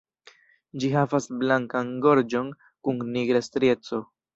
[0.83, 2.53] Ĝi havas blankan gorĝon
[2.89, 4.07] kun nigra strieco.